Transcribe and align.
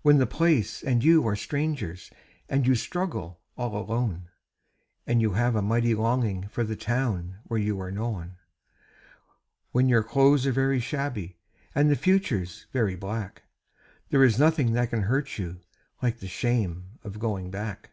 When 0.00 0.16
the 0.16 0.24
place 0.26 0.82
and 0.82 1.04
you 1.04 1.28
are 1.28 1.36
strangers 1.36 2.10
and 2.48 2.66
you 2.66 2.74
struggle 2.74 3.38
all 3.54 3.76
alone, 3.76 4.30
And 5.06 5.20
you 5.20 5.34
have 5.34 5.54
a 5.54 5.60
mighty 5.60 5.94
longing 5.94 6.48
for 6.48 6.64
the 6.64 6.74
town 6.74 7.36
where 7.44 7.60
you 7.60 7.78
are 7.78 7.90
known; 7.90 8.38
When 9.72 9.90
your 9.90 10.02
clothes 10.04 10.46
are 10.46 10.52
very 10.52 10.80
shabby 10.80 11.36
and 11.74 11.90
the 11.90 11.96
future's 11.96 12.64
very 12.72 12.96
black, 12.96 13.42
There 14.08 14.24
is 14.24 14.38
nothing 14.38 14.72
that 14.72 14.88
can 14.88 15.02
hurt 15.02 15.36
you 15.36 15.60
like 16.00 16.20
the 16.20 16.28
shame 16.28 16.98
of 17.04 17.18
going 17.18 17.50
back. 17.50 17.90